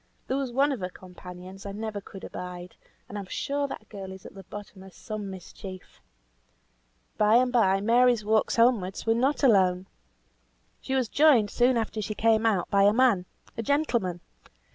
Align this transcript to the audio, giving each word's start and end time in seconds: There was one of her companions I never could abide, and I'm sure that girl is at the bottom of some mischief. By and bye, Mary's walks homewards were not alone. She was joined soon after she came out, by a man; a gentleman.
There 0.25 0.37
was 0.37 0.51
one 0.51 0.71
of 0.71 0.79
her 0.79 0.89
companions 0.89 1.63
I 1.63 1.73
never 1.73 2.01
could 2.01 2.23
abide, 2.23 2.75
and 3.07 3.19
I'm 3.19 3.27
sure 3.27 3.67
that 3.67 3.87
girl 3.87 4.11
is 4.11 4.25
at 4.25 4.33
the 4.33 4.41
bottom 4.45 4.81
of 4.81 4.95
some 4.95 5.29
mischief. 5.29 6.01
By 7.19 7.35
and 7.35 7.53
bye, 7.53 7.81
Mary's 7.81 8.25
walks 8.25 8.55
homewards 8.55 9.05
were 9.05 9.13
not 9.13 9.43
alone. 9.43 9.85
She 10.81 10.95
was 10.95 11.07
joined 11.07 11.51
soon 11.51 11.77
after 11.77 12.01
she 12.01 12.15
came 12.15 12.47
out, 12.47 12.67
by 12.71 12.81
a 12.85 12.93
man; 12.93 13.25
a 13.55 13.61
gentleman. 13.61 14.21